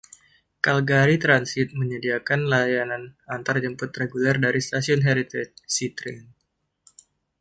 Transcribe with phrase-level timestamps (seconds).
[0.65, 3.03] Calgary Transit menyediakan layanan
[3.35, 6.23] antar jemput reguler dari stasiun Heritage C-Train.